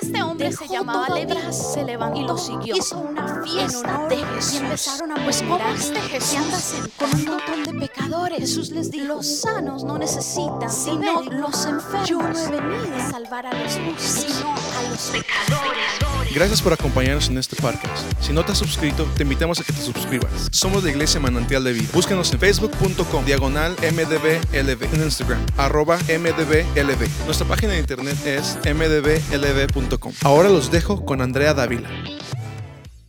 [0.00, 2.76] Este hombre se llamaba Levi se levantó y lo siguió.
[2.76, 4.54] Hizo una fiesta de Jesús.
[4.54, 8.38] Y empezaron a Pues, ¿cómo este Jesús "Si andas sentado con un montón de pecadores.
[8.38, 12.08] Jesús les dijo, los sanos no necesitan, sino los enfermos.
[12.08, 16.21] Yo no he venido a salvar a los justos, sino a los pecadores.
[16.34, 18.10] Gracias por acompañarnos en este podcast.
[18.22, 20.48] Si no te has suscrito, te invitamos a que te suscribas.
[20.50, 21.88] Somos la Iglesia Manantial de Vida.
[21.92, 27.26] En facebook.com, diagonal mdblv, en Instagram, arroba mdblv.
[27.26, 30.14] Nuestra página de internet es mdblv.com.
[30.22, 31.90] Ahora los dejo con Andrea Dávila.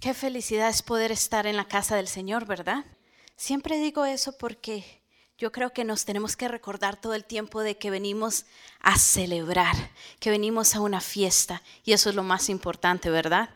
[0.02, 2.84] Qué felicidad es poder estar en la casa del Señor, ¿verdad?
[3.38, 5.03] Siempre digo eso porque
[5.44, 8.46] yo creo que nos tenemos que recordar todo el tiempo de que venimos
[8.80, 9.76] a celebrar,
[10.22, 13.50] que venimos a una fiesta y eso es lo más importante, ¿verdad?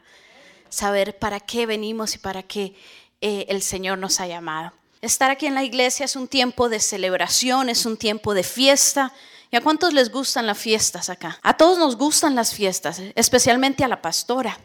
[0.67, 2.75] Saber para qué venimos y para qué
[3.21, 4.73] eh, el Señor nos ha llamado.
[5.01, 9.13] Estar aquí en la iglesia es un tiempo de celebración, es un tiempo de fiesta.
[9.49, 11.39] ¿Y a cuántos les gustan las fiestas acá?
[11.41, 14.59] A todos nos gustan las fiestas, especialmente a la pastora.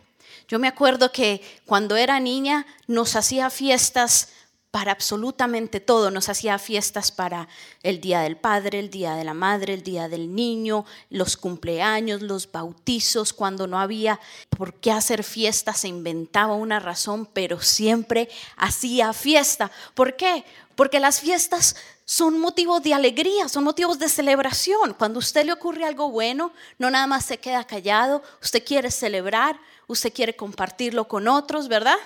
[0.49, 4.31] Yo me acuerdo que cuando era niña nos hacía fiestas
[4.73, 6.11] para absolutamente todo.
[6.11, 7.47] Nos hacía fiestas para
[7.83, 12.23] el Día del Padre, el Día de la Madre, el Día del Niño, los cumpleaños,
[12.23, 13.35] los bautizos.
[13.35, 19.71] Cuando no había por qué hacer fiesta, se inventaba una razón, pero siempre hacía fiesta.
[19.95, 20.45] ¿Por qué?
[20.75, 24.95] Porque las fiestas son motivos de alegría, son motivos de celebración.
[24.95, 28.91] Cuando a usted le ocurre algo bueno, no nada más se queda callado, usted quiere
[28.91, 31.99] celebrar, usted quiere compartirlo con otros, ¿verdad?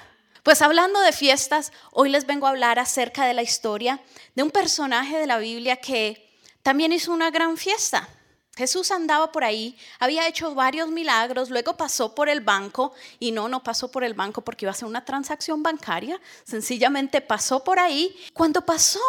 [0.46, 4.00] Pues hablando de fiestas, hoy les vengo a hablar acerca de la historia
[4.36, 8.08] de un personaje de la Biblia que también hizo una gran fiesta.
[8.54, 13.48] Jesús andaba por ahí, había hecho varios milagros, luego pasó por el banco y no,
[13.48, 17.80] no pasó por el banco porque iba a hacer una transacción bancaria, sencillamente pasó por
[17.80, 18.16] ahí.
[18.32, 19.00] Cuando pasó,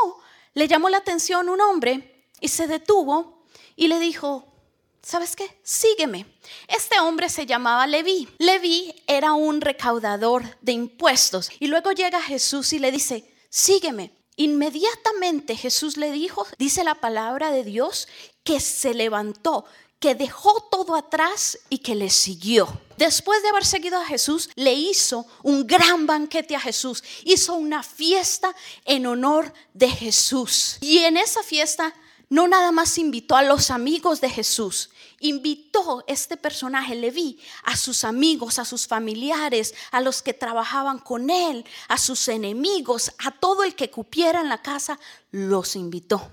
[0.55, 3.43] le llamó la atención un hombre y se detuvo
[3.75, 4.56] y le dijo,
[5.07, 5.57] ¿sabes qué?
[5.63, 6.25] Sígueme.
[6.67, 8.27] Este hombre se llamaba Leví.
[8.39, 11.49] Leví era un recaudador de impuestos.
[11.59, 14.11] Y luego llega Jesús y le dice, sígueme.
[14.35, 18.09] Inmediatamente Jesús le dijo, dice la palabra de Dios,
[18.43, 19.65] que se levantó,
[19.99, 22.67] que dejó todo atrás y que le siguió.
[22.97, 27.01] Después de haber seguido a Jesús, le hizo un gran banquete a Jesús.
[27.23, 28.53] Hizo una fiesta
[28.83, 30.77] en honor de Jesús.
[30.81, 31.93] Y en esa fiesta
[32.29, 38.03] no nada más invitó a los amigos de Jesús, invitó este personaje, Leví, a sus
[38.03, 43.63] amigos, a sus familiares, a los que trabajaban con él, a sus enemigos, a todo
[43.63, 44.99] el que cupiera en la casa,
[45.31, 46.31] los invitó.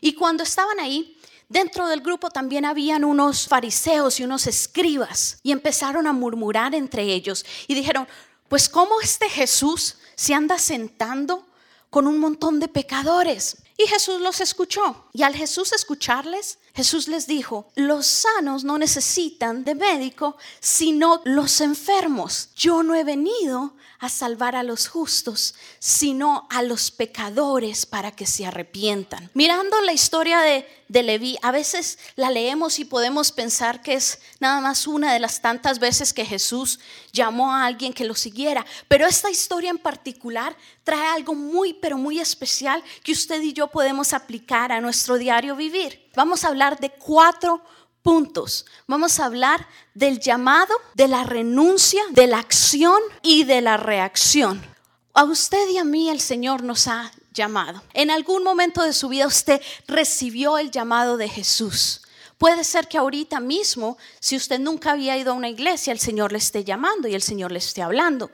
[0.00, 5.52] Y cuando estaban ahí, dentro del grupo también habían unos fariseos y unos escribas y
[5.52, 8.06] empezaron a murmurar entre ellos y dijeron,
[8.48, 11.46] pues ¿cómo este Jesús se anda sentando
[11.90, 13.58] con un montón de pecadores?
[13.78, 15.06] Y Jesús los escuchó.
[15.12, 21.62] Y al Jesús escucharles, Jesús les dijo, los sanos no necesitan de médico, sino los
[21.62, 22.50] enfermos.
[22.54, 28.26] Yo no he venido a salvar a los justos, sino a los pecadores para que
[28.26, 29.30] se arrepientan.
[29.32, 34.18] Mirando la historia de, de Leví, a veces la leemos y podemos pensar que es
[34.38, 36.78] nada más una de las tantas veces que Jesús
[37.10, 38.66] llamó a alguien que lo siguiera.
[38.86, 40.54] Pero esta historia en particular
[40.84, 45.56] trae algo muy, pero muy especial que usted y yo podemos aplicar a nuestro diario
[45.56, 46.05] vivir.
[46.16, 47.62] Vamos a hablar de cuatro
[48.02, 48.64] puntos.
[48.86, 54.64] Vamos a hablar del llamado, de la renuncia, de la acción y de la reacción.
[55.12, 57.82] A usted y a mí el Señor nos ha llamado.
[57.92, 62.00] En algún momento de su vida usted recibió el llamado de Jesús.
[62.38, 66.32] Puede ser que ahorita mismo, si usted nunca había ido a una iglesia, el Señor
[66.32, 68.30] le esté llamando y el Señor le esté hablando.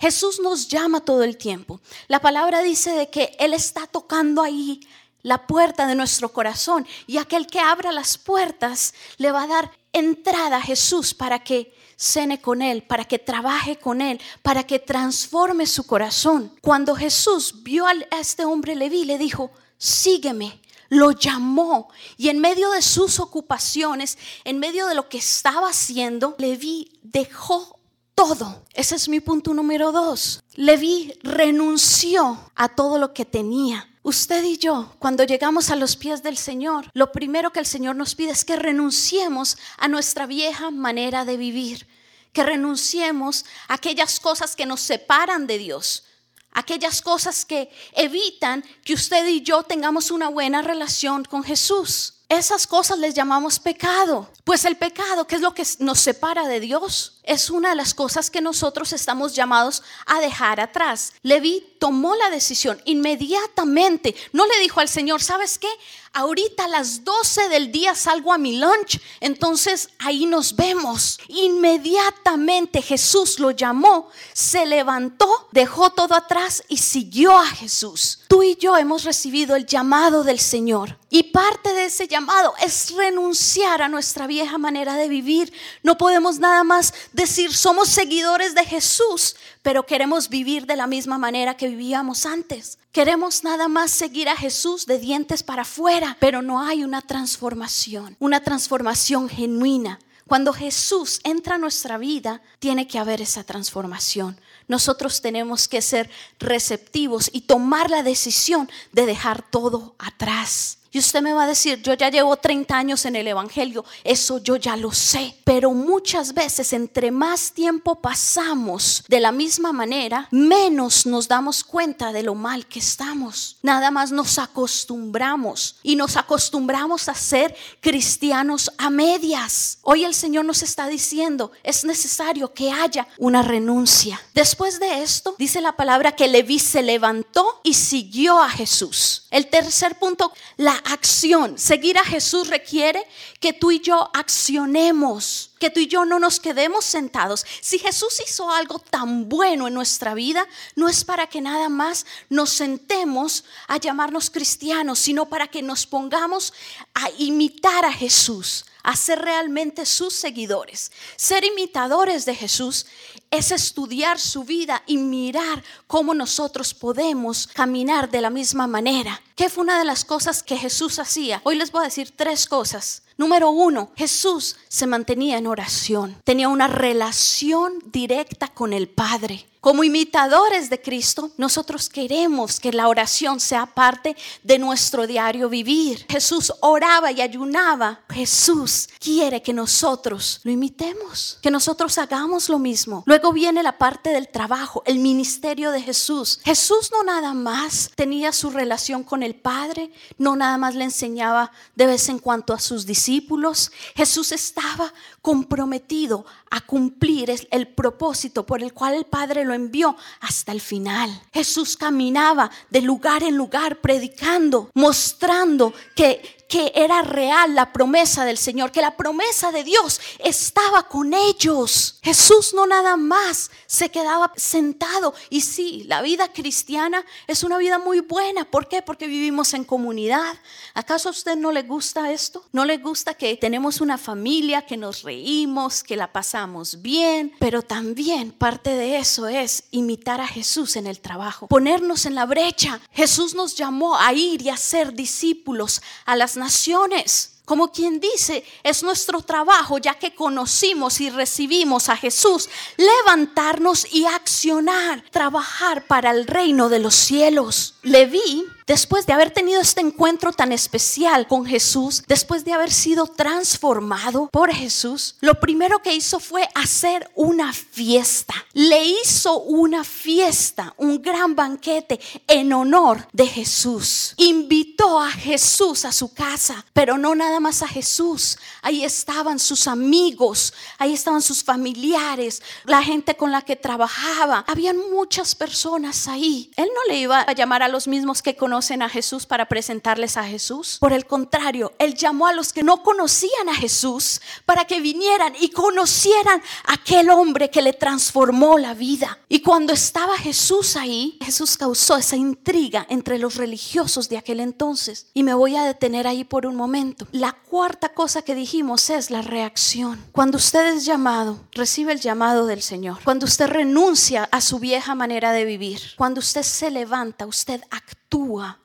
[0.00, 1.80] Jesús nos llama todo el tiempo.
[2.06, 4.80] La palabra dice de que Él está tocando ahí
[5.22, 9.72] la puerta de nuestro corazón y aquel que abra las puertas le va a dar
[9.92, 14.78] entrada a Jesús para que cene con Él, para que trabaje con Él, para que
[14.78, 16.52] transforme su corazón.
[16.60, 20.60] Cuando Jesús vio a este hombre Leví, le dijo, sígueme.
[20.90, 26.34] Lo llamó y en medio de sus ocupaciones, en medio de lo que estaba haciendo,
[26.38, 27.78] Leví dejó
[28.18, 28.64] todo.
[28.74, 30.42] Ese es mi punto número dos.
[30.54, 33.88] Leví renunció a todo lo que tenía.
[34.02, 37.94] Usted y yo, cuando llegamos a los pies del Señor, lo primero que el Señor
[37.94, 41.86] nos pide es que renunciemos a nuestra vieja manera de vivir,
[42.32, 46.02] que renunciemos a aquellas cosas que nos separan de Dios,
[46.50, 52.14] aquellas cosas que evitan que usted y yo tengamos una buena relación con Jesús.
[52.28, 54.28] Esas cosas les llamamos pecado.
[54.42, 57.17] Pues el pecado, ¿qué es lo que nos separa de Dios?
[57.28, 61.12] Es una de las cosas que nosotros estamos llamados a dejar atrás.
[61.22, 64.14] Leví tomó la decisión inmediatamente.
[64.32, 65.68] No le dijo al Señor, ¿sabes qué?
[66.12, 71.20] Ahorita a las 12 del día salgo a mi lunch, entonces ahí nos vemos.
[71.28, 78.20] Inmediatamente Jesús lo llamó, se levantó, dejó todo atrás y siguió a Jesús.
[78.26, 80.98] Tú y yo hemos recibido el llamado del Señor.
[81.10, 85.52] Y parte de ese llamado es renunciar a nuestra vieja manera de vivir.
[85.82, 91.18] No podemos nada más decir somos seguidores de Jesús, pero queremos vivir de la misma
[91.18, 92.78] manera que vivíamos antes.
[92.92, 98.16] Queremos nada más seguir a Jesús de dientes para afuera, pero no hay una transformación,
[98.20, 99.98] una transformación genuina.
[100.28, 104.38] Cuando Jesús entra a nuestra vida, tiene que haber esa transformación.
[104.68, 110.77] Nosotros tenemos que ser receptivos y tomar la decisión de dejar todo atrás.
[110.90, 114.38] Y usted me va a decir, yo ya llevo 30 años en el Evangelio, eso
[114.38, 115.34] yo ya lo sé.
[115.44, 122.12] Pero muchas veces, entre más tiempo pasamos de la misma manera, menos nos damos cuenta
[122.12, 123.58] de lo mal que estamos.
[123.62, 129.78] Nada más nos acostumbramos y nos acostumbramos a ser cristianos a medias.
[129.82, 134.20] Hoy el Señor nos está diciendo, es necesario que haya una renuncia.
[134.32, 139.26] Después de esto, dice la palabra que Leví se levantó y siguió a Jesús.
[139.30, 141.58] El tercer punto, la acción.
[141.58, 143.04] Seguir a Jesús requiere
[143.40, 147.44] que tú y yo accionemos, que tú y yo no nos quedemos sentados.
[147.60, 150.46] Si Jesús hizo algo tan bueno en nuestra vida,
[150.76, 155.86] no es para que nada más nos sentemos a llamarnos cristianos, sino para que nos
[155.86, 156.52] pongamos
[156.94, 160.92] a imitar a Jesús, a ser realmente sus seguidores.
[161.16, 162.86] Ser imitadores de Jesús
[163.30, 169.20] es estudiar su vida y mirar cómo nosotros podemos caminar de la misma manera.
[169.36, 171.40] ¿Qué fue una de las cosas que Jesús hacía?
[171.44, 173.02] Hoy les voy a decir tres cosas.
[173.18, 179.44] Número uno, Jesús se mantenía en oración, tenía una relación directa con el Padre.
[179.60, 186.06] Como imitadores de Cristo, nosotros queremos que la oración sea parte de nuestro diario vivir.
[186.08, 188.00] Jesús oraba y ayunaba.
[188.08, 193.02] Jesús quiere que nosotros lo imitemos, que nosotros hagamos lo mismo.
[193.06, 196.40] Luego viene la parte del trabajo, el ministerio de Jesús.
[196.44, 201.50] Jesús no nada más tenía su relación con el Padre, no nada más le enseñaba
[201.74, 203.72] de vez en cuando a sus discípulos.
[203.96, 210.52] Jesús estaba comprometido a cumplir el propósito por el cual el Padre lo envió hasta
[210.52, 211.10] el final.
[211.32, 218.38] Jesús caminaba de lugar en lugar predicando, mostrando que que era real la promesa del
[218.38, 221.98] Señor, que la promesa de Dios estaba con ellos.
[222.02, 225.14] Jesús no nada más se quedaba sentado.
[225.28, 228.46] Y sí, la vida cristiana es una vida muy buena.
[228.46, 228.80] ¿Por qué?
[228.80, 230.38] Porque vivimos en comunidad.
[230.72, 232.42] ¿Acaso a usted no le gusta esto?
[232.52, 237.34] ¿No le gusta que tenemos una familia, que nos reímos, que la pasamos bien?
[237.38, 242.24] Pero también parte de eso es imitar a Jesús en el trabajo, ponernos en la
[242.24, 242.80] brecha.
[242.92, 247.34] Jesús nos llamó a ir y a ser discípulos a las naciones.
[247.44, 254.04] Como quien dice, es nuestro trabajo, ya que conocimos y recibimos a Jesús, levantarnos y
[254.04, 257.76] accionar, trabajar para el reino de los cielos.
[257.82, 263.06] Leví después de haber tenido este encuentro tan especial con Jesús, después de haber sido
[263.06, 268.34] transformado por Jesús, lo primero que hizo fue hacer una fiesta.
[268.52, 274.12] Le hizo una fiesta, un gran banquete en honor de Jesús.
[274.18, 278.38] Invitó a Jesús a su casa, pero no nada más a Jesús.
[278.60, 284.44] Ahí estaban sus amigos, ahí estaban sus familiares, la gente con la que trabajaba.
[284.46, 286.50] Habían muchas personas ahí.
[286.56, 290.16] Él no le iba a llamar a los mismos que conocían a Jesús para presentarles
[290.16, 290.78] a Jesús.
[290.80, 295.34] Por el contrario, Él llamó a los que no conocían a Jesús para que vinieran
[295.38, 299.18] y conocieran a aquel hombre que le transformó la vida.
[299.28, 305.06] Y cuando estaba Jesús ahí, Jesús causó esa intriga entre los religiosos de aquel entonces.
[305.14, 307.06] Y me voy a detener ahí por un momento.
[307.12, 310.04] La cuarta cosa que dijimos es la reacción.
[310.10, 312.98] Cuando usted es llamado, recibe el llamado del Señor.
[313.04, 315.80] Cuando usted renuncia a su vieja manera de vivir.
[315.96, 317.62] Cuando usted se levanta, usted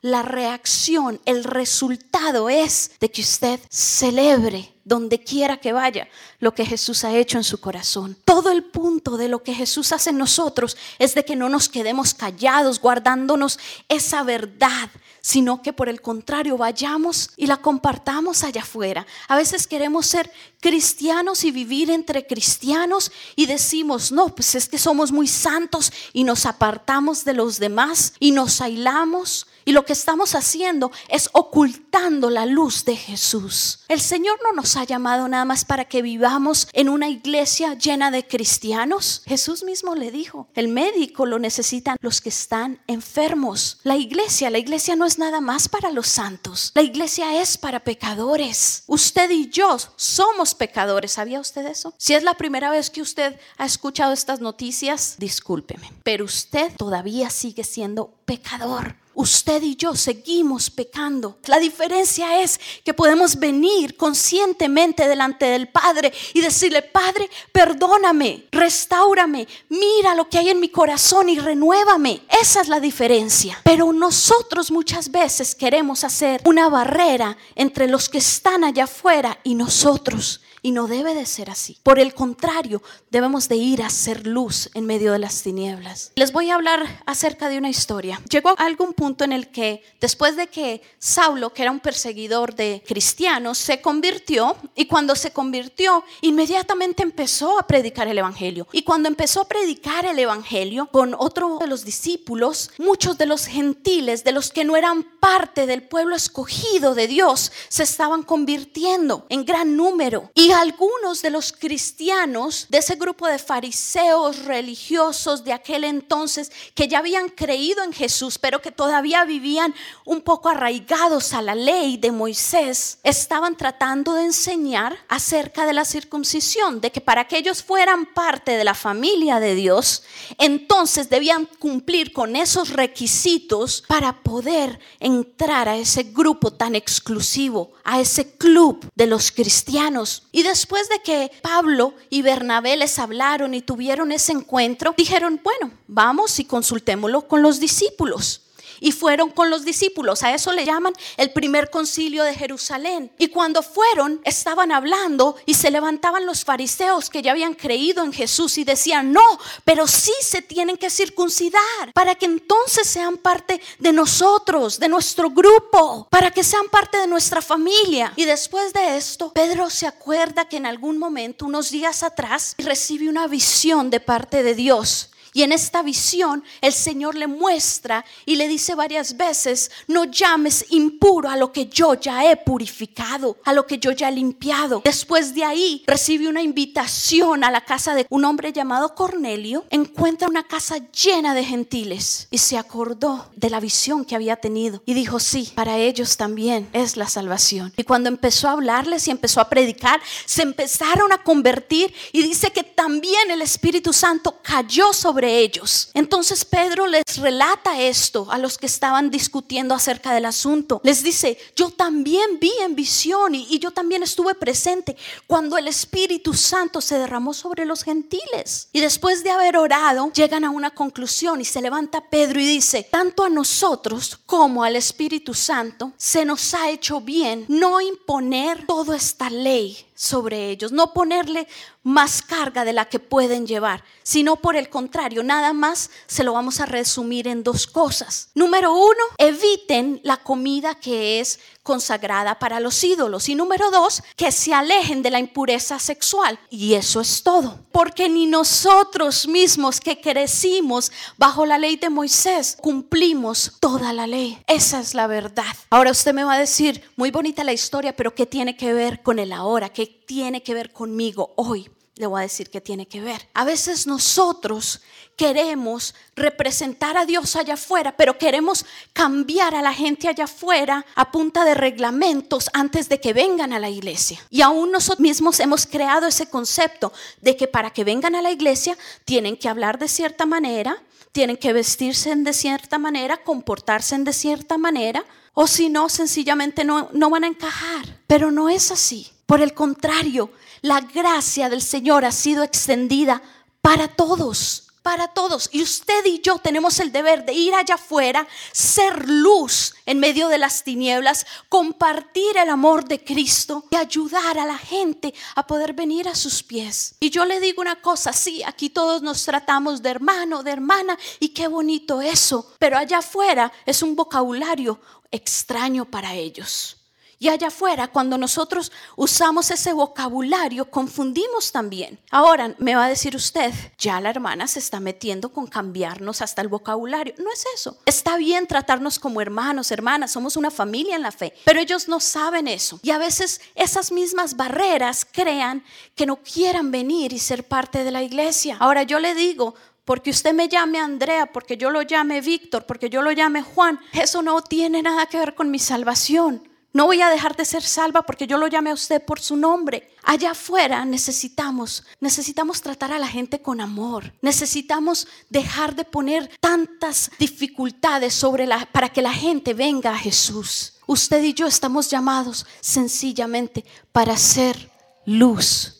[0.00, 6.08] la reacción, el resultado es de que usted celebre donde quiera que vaya
[6.40, 8.16] lo que Jesús ha hecho en su corazón.
[8.24, 11.68] Todo el punto de lo que Jesús hace en nosotros es de que no nos
[11.68, 18.60] quedemos callados guardándonos esa verdad, sino que por el contrario vayamos y la compartamos allá
[18.60, 19.06] afuera.
[19.26, 24.78] A veces queremos ser cristianos y vivir entre cristianos y decimos, no, pues es que
[24.78, 29.92] somos muy santos y nos apartamos de los demás y nos aislamos Y lo que
[29.92, 33.80] estamos haciendo es ocultando la luz de Jesús.
[33.88, 38.10] El Señor no nos ha llamado nada más para que vivamos en una iglesia llena
[38.10, 39.22] de cristianos.
[39.26, 43.78] Jesús mismo le dijo, el médico lo necesitan los que están enfermos.
[43.84, 46.72] La iglesia, la iglesia no es nada más para los santos.
[46.74, 48.84] La iglesia es para pecadores.
[48.86, 51.12] Usted y yo somos pecadores.
[51.12, 51.94] ¿Sabía usted eso?
[51.96, 55.90] Si es la primera vez que usted ha escuchado estas noticias, discúlpeme.
[56.02, 58.96] Pero usted todavía sigue siendo pecador.
[59.14, 61.38] Usted y yo seguimos pecando.
[61.46, 69.46] La diferencia es que podemos venir conscientemente delante del Padre y decirle, Padre, perdóname, restaurame,
[69.68, 72.22] mira lo que hay en mi corazón y renuévame.
[72.40, 73.60] Esa es la diferencia.
[73.62, 79.54] Pero nosotros muchas veces queremos hacer una barrera entre los que están allá afuera y
[79.54, 80.40] nosotros.
[80.64, 81.76] Y no debe de ser así.
[81.82, 86.10] Por el contrario, debemos de ir a hacer luz en medio de las tinieblas.
[86.14, 88.18] Les voy a hablar acerca de una historia.
[88.30, 92.82] Llegó algún punto en el que, después de que Saulo, que era un perseguidor de
[92.86, 98.66] cristianos, se convirtió, y cuando se convirtió, inmediatamente empezó a predicar el Evangelio.
[98.72, 103.44] Y cuando empezó a predicar el Evangelio con otro de los discípulos, muchos de los
[103.44, 109.26] gentiles, de los que no eran parte del pueblo escogido de Dios, se estaban convirtiendo
[109.28, 110.30] en gran número.
[110.54, 116.98] Algunos de los cristianos de ese grupo de fariseos religiosos de aquel entonces que ya
[117.00, 122.12] habían creído en Jesús, pero que todavía vivían un poco arraigados a la ley de
[122.12, 128.06] Moisés, estaban tratando de enseñar acerca de la circuncisión, de que para que ellos fueran
[128.06, 130.04] parte de la familia de Dios,
[130.38, 138.00] entonces debían cumplir con esos requisitos para poder entrar a ese grupo tan exclusivo, a
[138.00, 140.24] ese club de los cristianos.
[140.32, 145.74] Y después de que Pablo y Bernabé les hablaron y tuvieron ese encuentro, dijeron, bueno,
[145.88, 148.43] vamos y consultémoslo con los discípulos
[148.80, 150.22] y fueron con los discípulos.
[150.22, 153.10] A eso le llaman el primer concilio de Jerusalén.
[153.18, 158.12] Y cuando fueron, estaban hablando y se levantaban los fariseos que ya habían creído en
[158.12, 163.60] Jesús y decían, no, pero sí se tienen que circuncidar para que entonces sean parte
[163.78, 168.12] de nosotros, de nuestro grupo, para que sean parte de nuestra familia.
[168.16, 173.08] Y después de esto, Pedro se acuerda que en algún momento, unos días atrás, recibe
[173.08, 178.36] una visión de parte de Dios y en esta visión el Señor le muestra y
[178.36, 183.52] le dice varias veces, no llames impuro a lo que yo ya he purificado, a
[183.52, 184.80] lo que yo ya he limpiado.
[184.84, 190.28] Después de ahí recibe una invitación a la casa de un hombre llamado Cornelio, encuentra
[190.28, 194.94] una casa llena de gentiles y se acordó de la visión que había tenido y
[194.94, 197.72] dijo, sí, para ellos también es la salvación.
[197.76, 202.52] Y cuando empezó a hablarles y empezó a predicar, se empezaron a convertir y dice
[202.52, 205.90] que también el Espíritu Santo cayó sobre ellos.
[205.94, 210.80] Entonces Pedro les relata esto a los que estaban discutiendo acerca del asunto.
[210.84, 215.68] Les dice, yo también vi en visión y, y yo también estuve presente cuando el
[215.68, 218.68] Espíritu Santo se derramó sobre los gentiles.
[218.72, 222.86] Y después de haber orado, llegan a una conclusión y se levanta Pedro y dice,
[222.90, 228.96] tanto a nosotros como al Espíritu Santo se nos ha hecho bien no imponer toda
[228.96, 231.46] esta ley sobre ellos, no ponerle
[231.82, 236.32] más carga de la que pueden llevar, sino por el contrario, nada más se lo
[236.32, 238.30] vamos a resumir en dos cosas.
[238.34, 243.28] Número uno, eviten la comida que es consagrada para los ídolos.
[243.28, 246.38] Y número dos, que se alejen de la impureza sexual.
[246.50, 247.58] Y eso es todo.
[247.72, 254.38] Porque ni nosotros mismos que crecimos bajo la ley de Moisés cumplimos toda la ley.
[254.46, 255.56] Esa es la verdad.
[255.70, 259.02] Ahora usted me va a decir, muy bonita la historia, pero ¿qué tiene que ver
[259.02, 259.70] con el ahora?
[259.70, 261.68] ¿Qué tiene que ver conmigo hoy?
[261.96, 263.28] Le voy a decir que tiene que ver.
[263.34, 264.80] A veces nosotros
[265.16, 271.12] queremos representar a Dios allá afuera, pero queremos cambiar a la gente allá afuera a
[271.12, 274.18] punta de reglamentos antes de que vengan a la iglesia.
[274.28, 278.32] Y aún nosotros mismos hemos creado ese concepto de que para que vengan a la
[278.32, 280.82] iglesia tienen que hablar de cierta manera,
[281.12, 286.88] tienen que vestirse de cierta manera, comportarse de cierta manera, o si no, sencillamente no,
[286.92, 288.00] no van a encajar.
[288.08, 289.13] Pero no es así.
[289.26, 293.22] Por el contrario, la gracia del Señor ha sido extendida
[293.60, 295.48] para todos, para todos.
[295.50, 300.28] Y usted y yo tenemos el deber de ir allá afuera, ser luz en medio
[300.28, 305.72] de las tinieblas, compartir el amor de Cristo y ayudar a la gente a poder
[305.72, 306.96] venir a sus pies.
[307.00, 310.98] Y yo le digo una cosa, sí, aquí todos nos tratamos de hermano, de hermana,
[311.18, 314.78] y qué bonito eso, pero allá afuera es un vocabulario
[315.10, 316.76] extraño para ellos.
[317.24, 321.98] Y allá afuera, cuando nosotros usamos ese vocabulario, confundimos también.
[322.10, 326.42] Ahora, me va a decir usted, ya la hermana se está metiendo con cambiarnos hasta
[326.42, 327.14] el vocabulario.
[327.16, 327.78] No es eso.
[327.86, 331.98] Está bien tratarnos como hermanos, hermanas, somos una familia en la fe, pero ellos no
[331.98, 332.78] saben eso.
[332.82, 335.64] Y a veces esas mismas barreras crean
[335.94, 338.58] que no quieran venir y ser parte de la iglesia.
[338.60, 339.54] Ahora yo le digo,
[339.86, 343.80] porque usted me llame Andrea, porque yo lo llame Víctor, porque yo lo llame Juan,
[343.94, 346.50] eso no tiene nada que ver con mi salvación.
[346.74, 349.36] No voy a dejar de ser salva porque yo lo llame a usted por su
[349.36, 349.88] nombre.
[350.02, 354.12] Allá afuera necesitamos, necesitamos tratar a la gente con amor.
[354.20, 360.74] Necesitamos dejar de poner tantas dificultades sobre la, para que la gente venga a Jesús.
[360.88, 364.68] Usted y yo estamos llamados sencillamente para ser
[365.06, 365.73] luz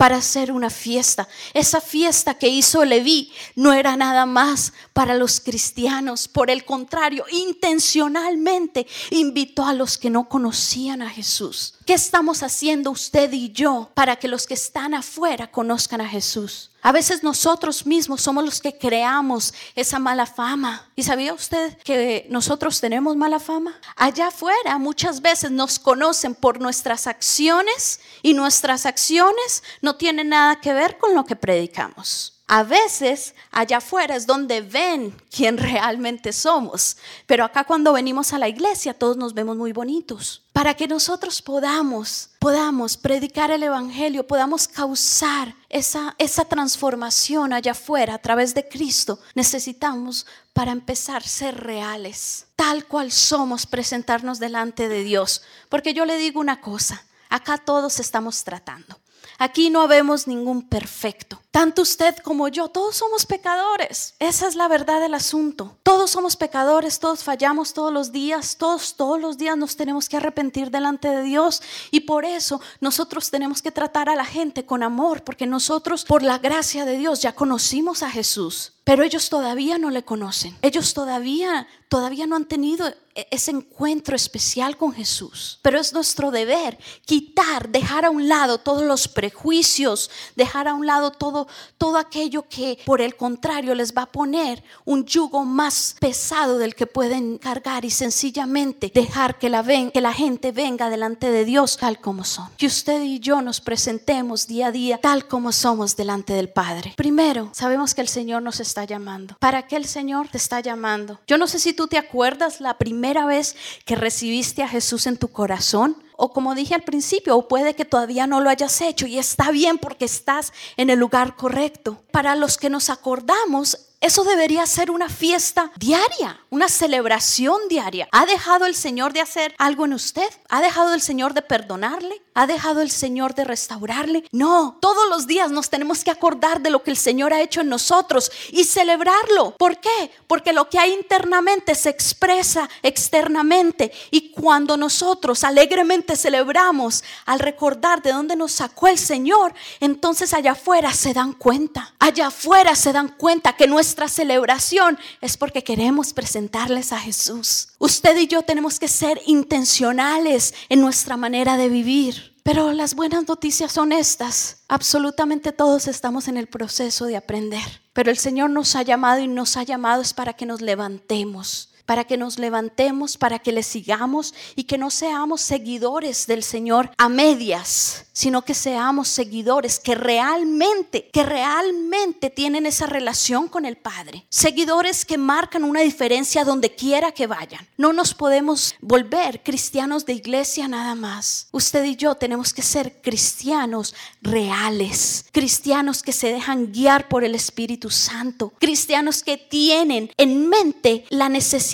[0.00, 1.28] para hacer una fiesta.
[1.52, 7.26] Esa fiesta que hizo Leví no era nada más para los cristianos, por el contrario,
[7.30, 11.74] intencionalmente invitó a los que no conocían a Jesús.
[11.84, 16.69] ¿Qué estamos haciendo usted y yo para que los que están afuera conozcan a Jesús?
[16.82, 20.88] A veces nosotros mismos somos los que creamos esa mala fama.
[20.96, 23.78] ¿Y sabía usted que nosotros tenemos mala fama?
[23.96, 30.60] Allá afuera muchas veces nos conocen por nuestras acciones y nuestras acciones no tienen nada
[30.60, 32.39] que ver con lo que predicamos.
[32.52, 38.40] A veces allá afuera es donde ven quién realmente somos, pero acá cuando venimos a
[38.40, 40.42] la iglesia todos nos vemos muy bonitos.
[40.52, 48.14] Para que nosotros podamos, podamos predicar el evangelio, podamos causar esa, esa transformación allá afuera
[48.14, 55.04] a través de Cristo, necesitamos para empezar ser reales, tal cual somos, presentarnos delante de
[55.04, 55.42] Dios.
[55.68, 58.98] Porque yo le digo una cosa, acá todos estamos tratando.
[59.38, 61.39] Aquí no vemos ningún perfecto.
[61.50, 64.14] Tanto usted como yo, todos somos pecadores.
[64.20, 65.76] Esa es la verdad del asunto.
[65.82, 70.16] Todos somos pecadores, todos fallamos todos los días, todos, todos los días nos tenemos que
[70.16, 71.60] arrepentir delante de Dios.
[71.90, 76.22] Y por eso nosotros tenemos que tratar a la gente con amor, porque nosotros, por
[76.22, 78.74] la gracia de Dios, ya conocimos a Jesús.
[78.90, 80.58] Pero ellos todavía no le conocen.
[80.62, 85.58] Ellos todavía, todavía no han tenido e-, ese encuentro especial con Jesús.
[85.62, 90.86] Pero es nuestro deber quitar, dejar a un lado todos los prejuicios, dejar a un
[90.86, 95.96] lado todo, todo aquello que por el contrario les va a poner un yugo más
[96.00, 101.30] pesado del que pueden cargar y sencillamente dejar que la, que la gente venga delante
[101.30, 102.48] de Dios tal como son.
[102.56, 106.94] Que usted y yo nos presentemos día a día tal como somos delante del Padre.
[106.96, 109.36] Primero, sabemos que el Señor nos está llamando.
[109.38, 111.20] ¿Para qué el Señor te está llamando?
[111.26, 115.16] Yo no sé si tú te acuerdas la primera vez que recibiste a Jesús en
[115.16, 115.96] tu corazón.
[116.22, 119.50] O como dije al principio, o puede que todavía no lo hayas hecho y está
[119.50, 122.02] bien porque estás en el lugar correcto.
[122.10, 128.08] Para los que nos acordamos, eso debería ser una fiesta diaria, una celebración diaria.
[128.12, 130.28] ¿Ha dejado el Señor de hacer algo en usted?
[130.48, 132.22] ¿Ha dejado el Señor de perdonarle?
[132.32, 134.24] ¿Ha dejado el Señor de restaurarle?
[134.32, 137.60] No, todos los días nos tenemos que acordar de lo que el Señor ha hecho
[137.60, 139.54] en nosotros y celebrarlo.
[139.58, 140.10] ¿Por qué?
[140.26, 148.00] Porque lo que hay internamente se expresa externamente y cuando nosotros alegremente celebramos al recordar
[148.00, 151.92] de dónde nos sacó el Señor, entonces allá afuera se dan cuenta.
[151.98, 157.00] Allá afuera se dan cuenta que no es nuestra celebración es porque queremos presentarles a
[157.00, 157.70] Jesús.
[157.80, 162.36] Usted y yo tenemos que ser intencionales en nuestra manera de vivir.
[162.44, 164.58] Pero las buenas noticias son estas.
[164.68, 167.82] Absolutamente todos estamos en el proceso de aprender.
[167.92, 171.70] Pero el Señor nos ha llamado y nos ha llamado es para que nos levantemos
[171.86, 176.90] para que nos levantemos, para que le sigamos y que no seamos seguidores del Señor
[176.98, 183.76] a medias, sino que seamos seguidores que realmente, que realmente tienen esa relación con el
[183.76, 184.26] Padre.
[184.28, 187.66] Seguidores que marcan una diferencia donde quiera que vayan.
[187.76, 191.48] No nos podemos volver cristianos de iglesia nada más.
[191.50, 197.34] Usted y yo tenemos que ser cristianos reales, cristianos que se dejan guiar por el
[197.34, 201.28] Espíritu Santo, cristianos que tienen en mente la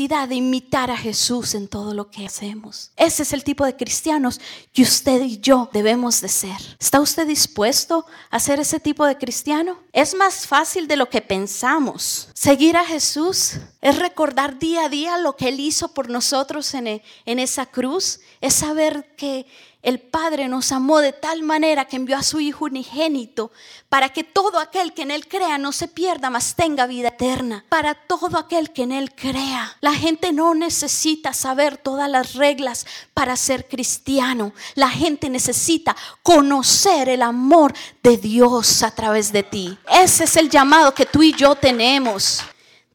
[0.07, 2.93] de imitar a Jesús en todo lo que hacemos.
[2.97, 4.41] Ese es el tipo de cristianos
[4.73, 6.57] que usted y yo debemos de ser.
[6.79, 9.79] ¿Está usted dispuesto a ser ese tipo de cristiano?
[9.93, 12.29] Es más fácil de lo que pensamos.
[12.35, 13.55] Seguir a Jesús
[13.87, 18.19] es recordar día a día lo que Él hizo por nosotros en, en esa cruz.
[18.41, 19.47] Es saber que
[19.81, 23.53] el Padre nos amó de tal manera que envió a su Hijo unigénito
[23.89, 27.65] para que todo aquel que en Él crea no se pierda, mas tenga vida eterna.
[27.69, 29.77] Para todo aquel que en Él crea.
[29.81, 34.53] La gente no necesita saber todas las reglas para ser cristiano.
[34.75, 35.95] La gente necesita
[36.25, 37.73] conocer el amor
[38.03, 39.79] de Dios a través de ti.
[39.89, 42.43] Ese es el llamado que tú y yo tenemos.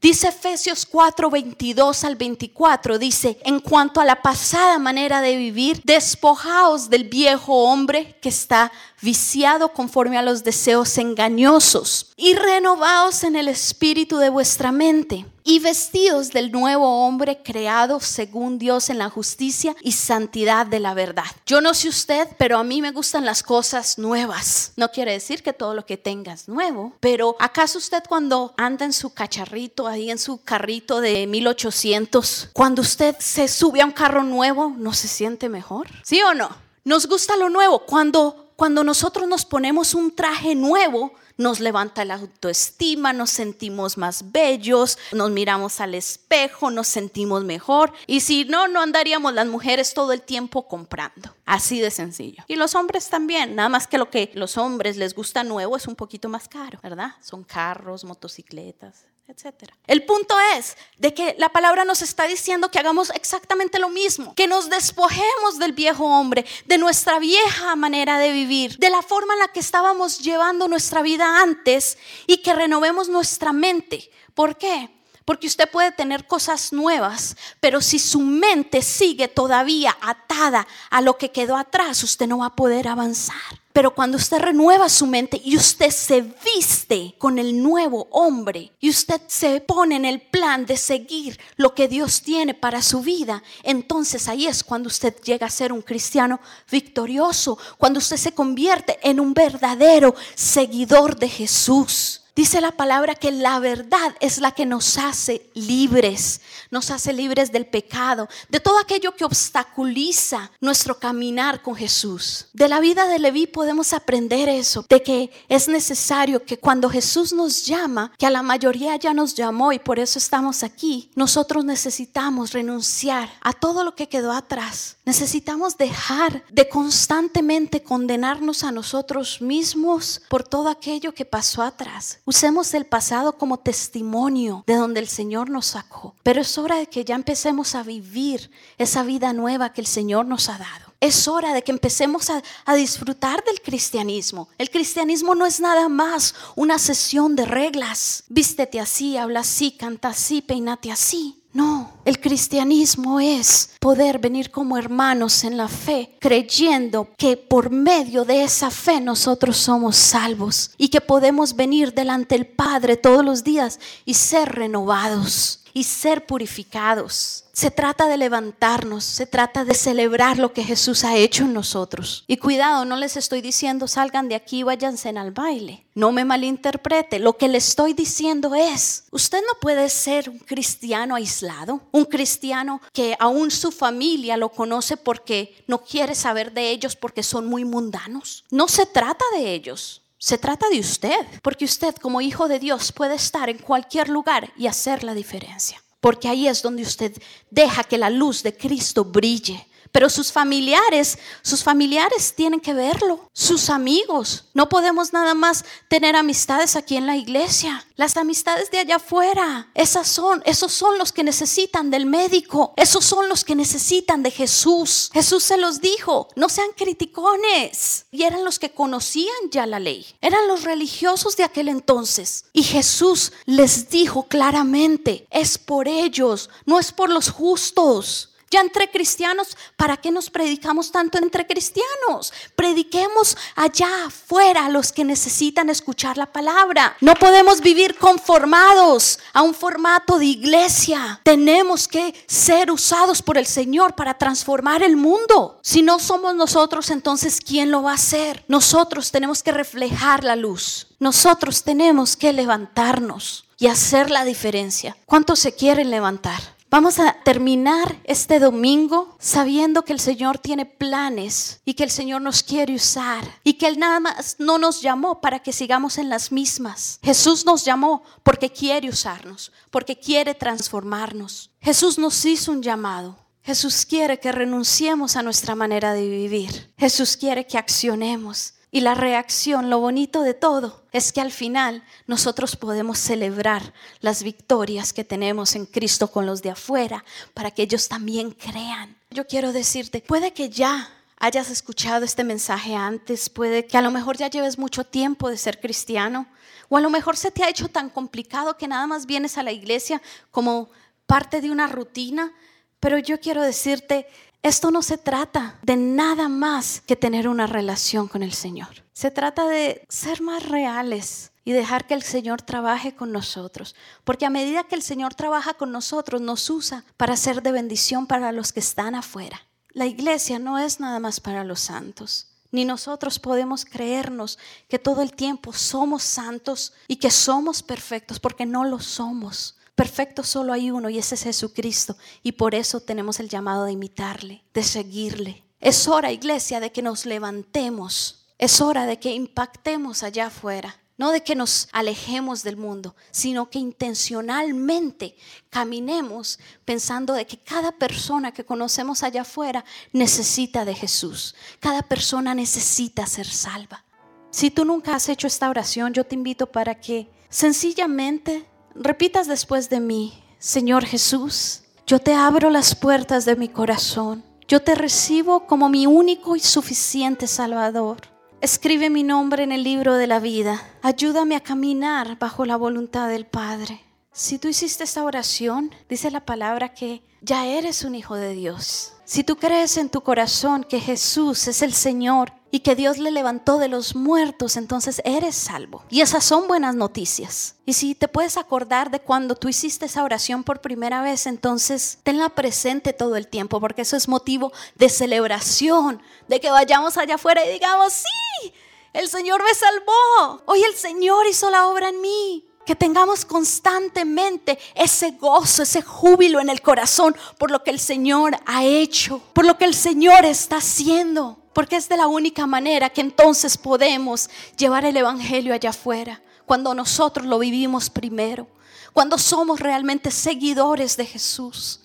[0.02, 5.80] Dice Efesios 4, 22 al 24, dice, en cuanto a la pasada manera de vivir,
[5.84, 13.36] despojaos del viejo hombre que está viciado conforme a los deseos engañosos y renovaos en
[13.36, 19.10] el espíritu de vuestra mente y vestidos del nuevo hombre creado según Dios en la
[19.10, 21.24] justicia y santidad de la verdad.
[21.46, 24.72] Yo no sé usted, pero a mí me gustan las cosas nuevas.
[24.76, 28.92] No quiere decir que todo lo que tengas nuevo, pero ¿acaso usted cuando anda en
[28.92, 34.22] su cacharrito, ahí en su carrito de 1800, cuando usted se sube a un carro
[34.22, 35.88] nuevo, no se siente mejor?
[36.04, 36.50] ¿Sí o no?
[36.84, 37.80] Nos gusta lo nuevo.
[37.86, 44.32] Cuando cuando nosotros nos ponemos un traje nuevo, nos levanta la autoestima, nos sentimos más
[44.32, 47.92] bellos, nos miramos al espejo, nos sentimos mejor.
[48.06, 51.34] Y si no, no andaríamos las mujeres todo el tiempo comprando.
[51.44, 52.44] Así de sencillo.
[52.48, 55.86] Y los hombres también, nada más que lo que los hombres les gusta nuevo es
[55.86, 57.12] un poquito más caro, ¿verdad?
[57.22, 59.76] Son carros, motocicletas, etcétera.
[59.86, 64.34] El punto es de que la palabra nos está diciendo que hagamos exactamente lo mismo,
[64.34, 69.34] que nos despojemos del viejo hombre, de nuestra vieja manera de vivir, de la forma
[69.34, 74.10] en la que estábamos llevando nuestra vida antes y que renovemos nuestra mente.
[74.34, 74.90] ¿Por qué?
[75.24, 81.16] Porque usted puede tener cosas nuevas, pero si su mente sigue todavía atada a lo
[81.16, 83.61] que quedó atrás, usted no va a poder avanzar.
[83.72, 88.90] Pero cuando usted renueva su mente y usted se viste con el nuevo hombre y
[88.90, 93.42] usted se pone en el plan de seguir lo que Dios tiene para su vida,
[93.62, 98.98] entonces ahí es cuando usted llega a ser un cristiano victorioso, cuando usted se convierte
[99.02, 102.21] en un verdadero seguidor de Jesús.
[102.34, 106.40] Dice la palabra que la verdad es la que nos hace libres,
[106.70, 112.46] nos hace libres del pecado, de todo aquello que obstaculiza nuestro caminar con Jesús.
[112.54, 117.34] De la vida de Leví podemos aprender eso, de que es necesario que cuando Jesús
[117.34, 121.66] nos llama, que a la mayoría ya nos llamó y por eso estamos aquí, nosotros
[121.66, 124.96] necesitamos renunciar a todo lo que quedó atrás.
[125.04, 132.72] Necesitamos dejar de constantemente condenarnos a nosotros mismos por todo aquello que pasó atrás Usemos
[132.74, 136.14] el pasado como testimonio de donde el Señor nos sacó.
[136.22, 140.26] Pero es hora de que ya empecemos a vivir esa vida nueva que el Señor
[140.26, 140.92] nos ha dado.
[141.00, 144.48] Es hora de que empecemos a, disfrutar del cristianismo.
[144.56, 148.22] El cristianismo no es nada más una sesión de reglas.
[148.28, 151.41] Vístete así, habla así, canta así, peinate así.
[151.54, 158.24] No, el cristianismo es poder venir como hermanos en la fe, creyendo que por medio
[158.24, 163.44] de esa fe nosotros somos salvos y que podemos venir delante del Padre todos los
[163.44, 167.41] días y ser renovados y ser purificados.
[167.54, 172.24] Se trata de levantarnos, se trata de celebrar lo que Jesús ha hecho en nosotros.
[172.26, 175.84] Y cuidado, no les estoy diciendo salgan de aquí y váyanse al baile.
[175.94, 181.14] No me malinterprete, lo que le estoy diciendo es, usted no puede ser un cristiano
[181.14, 186.96] aislado, un cristiano que aún su familia lo conoce porque no quiere saber de ellos
[186.96, 188.44] porque son muy mundanos.
[188.50, 190.00] No se trata de ellos.
[190.16, 194.52] Se trata de usted, porque usted como hijo de Dios puede estar en cualquier lugar
[194.56, 195.82] y hacer la diferencia.
[196.02, 197.12] Porque ahí es donde usted
[197.48, 203.30] deja que la luz de Cristo brille pero sus familiares, sus familiares tienen que verlo,
[203.34, 204.46] sus amigos.
[204.54, 207.86] No podemos nada más tener amistades aquí en la iglesia.
[207.96, 213.04] Las amistades de allá afuera, esas son, esos son los que necesitan del médico, esos
[213.04, 215.10] son los que necesitan de Jesús.
[215.12, 218.06] Jesús se los dijo, no sean criticones.
[218.10, 222.46] Y eran los que conocían ya la ley, eran los religiosos de aquel entonces.
[222.52, 228.31] Y Jesús les dijo claramente, es por ellos, no es por los justos.
[228.52, 232.34] Ya entre cristianos, ¿para qué nos predicamos tanto entre cristianos?
[232.54, 236.94] Prediquemos allá afuera a los que necesitan escuchar la palabra.
[237.00, 241.18] No podemos vivir conformados a un formato de iglesia.
[241.24, 245.58] Tenemos que ser usados por el Señor para transformar el mundo.
[245.62, 248.44] Si no somos nosotros, entonces ¿quién lo va a hacer?
[248.48, 250.88] Nosotros tenemos que reflejar la luz.
[250.98, 254.94] Nosotros tenemos que levantarnos y hacer la diferencia.
[255.06, 256.42] ¿Cuántos se quieren levantar?
[256.72, 262.22] Vamos a terminar este domingo sabiendo que el Señor tiene planes y que el Señor
[262.22, 266.08] nos quiere usar y que Él nada más no nos llamó para que sigamos en
[266.08, 266.98] las mismas.
[267.02, 271.50] Jesús nos llamó porque quiere usarnos, porque quiere transformarnos.
[271.60, 273.18] Jesús nos hizo un llamado.
[273.42, 276.72] Jesús quiere que renunciemos a nuestra manera de vivir.
[276.78, 278.54] Jesús quiere que accionemos.
[278.74, 284.22] Y la reacción, lo bonito de todo, es que al final nosotros podemos celebrar las
[284.22, 287.04] victorias que tenemos en Cristo con los de afuera,
[287.34, 288.96] para que ellos también crean.
[289.10, 293.90] Yo quiero decirte, puede que ya hayas escuchado este mensaje antes, puede que a lo
[293.90, 296.26] mejor ya lleves mucho tiempo de ser cristiano,
[296.70, 299.42] o a lo mejor se te ha hecho tan complicado que nada más vienes a
[299.42, 300.70] la iglesia como
[301.04, 302.32] parte de una rutina,
[302.80, 304.06] pero yo quiero decirte,
[304.42, 308.84] esto no se trata de nada más que tener una relación con el Señor.
[308.92, 313.74] Se trata de ser más reales, y dejar que el Señor trabaje con nosotros.
[314.04, 318.06] Porque a medida que el Señor trabaja con nosotros, nos usa para ser de bendición
[318.06, 319.40] para los que están afuera.
[319.72, 322.28] La iglesia no es nada más para los santos.
[322.50, 328.44] Ni nosotros podemos creernos que todo el tiempo somos santos y que somos perfectos, porque
[328.44, 329.56] no lo somos.
[329.74, 331.96] Perfecto solo hay uno y ese es Jesucristo.
[332.22, 335.44] Y por eso tenemos el llamado de imitarle, de seguirle.
[335.60, 338.26] Es hora, iglesia, de que nos levantemos.
[338.38, 343.50] Es hora de que impactemos allá afuera no de que nos alejemos del mundo, sino
[343.50, 345.16] que intencionalmente
[345.50, 351.34] caminemos pensando de que cada persona que conocemos allá afuera necesita de Jesús.
[351.58, 353.84] Cada persona necesita ser salva.
[354.30, 359.70] Si tú nunca has hecho esta oración, yo te invito para que sencillamente repitas después
[359.70, 364.24] de mí, Señor Jesús, yo te abro las puertas de mi corazón.
[364.48, 367.98] Yo te recibo como mi único y suficiente Salvador.
[368.40, 370.62] Escribe mi nombre en el libro de la vida.
[370.82, 373.80] Ayúdame a caminar bajo la voluntad del Padre.
[374.12, 378.94] Si tú hiciste esta oración, dice la palabra que ya eres un hijo de Dios.
[379.12, 383.10] Si tú crees en tu corazón que Jesús es el Señor y que Dios le
[383.10, 385.84] levantó de los muertos, entonces eres salvo.
[385.90, 387.56] Y esas son buenas noticias.
[387.66, 391.98] Y si te puedes acordar de cuando tú hiciste esa oración por primera vez, entonces
[392.04, 397.16] tenla presente todo el tiempo, porque eso es motivo de celebración, de que vayamos allá
[397.16, 398.54] afuera y digamos, sí,
[398.94, 400.42] el Señor me salvó.
[400.46, 402.48] Hoy el Señor hizo la obra en mí.
[402.66, 408.36] Que tengamos constantemente ese gozo, ese júbilo en el corazón por lo que el Señor
[408.46, 411.38] ha hecho, por lo que el Señor está haciendo.
[411.52, 416.74] Porque es de la única manera que entonces podemos llevar el Evangelio allá afuera, cuando
[416.74, 418.46] nosotros lo vivimos primero,
[418.92, 421.80] cuando somos realmente seguidores de Jesús,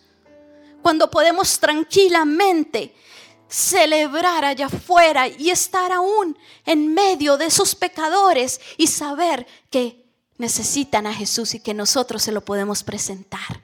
[0.82, 2.94] cuando podemos tranquilamente
[3.50, 10.07] celebrar allá afuera y estar aún en medio de esos pecadores y saber que
[10.38, 13.62] necesitan a Jesús y que nosotros se lo podemos presentar.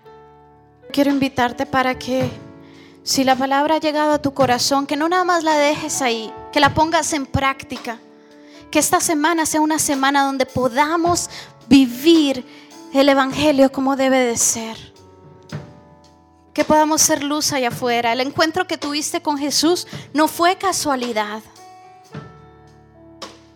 [0.92, 2.30] Quiero invitarte para que
[3.04, 6.32] si la palabra ha llegado a tu corazón, que no nada más la dejes ahí,
[6.52, 8.00] que la pongas en práctica.
[8.72, 11.30] Que esta semana sea una semana donde podamos
[11.68, 12.46] vivir
[12.94, 14.78] el Evangelio como debe de ser.
[16.54, 18.14] Que podamos ser luz allá afuera.
[18.14, 21.42] El encuentro que tuviste con Jesús no fue casualidad.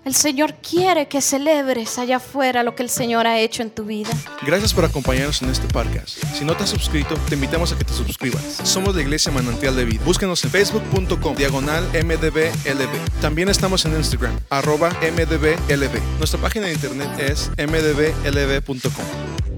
[0.08, 3.84] El Señor quiere que celebres allá afuera lo que el Señor ha hecho en tu
[3.84, 4.10] vida.
[4.42, 6.24] Gracias por acompañarnos en este podcast.
[6.34, 8.42] Si no te has suscrito, te invitamos a que te suscribas.
[8.64, 10.02] Somos la Iglesia Manantial de Vida.
[10.06, 13.20] Búscanos en facebook.com diagonal mdblb.
[13.20, 16.02] También estamos en Instagram, arroba mdblb.
[16.20, 19.57] Nuestra página de internet es mdblb.com.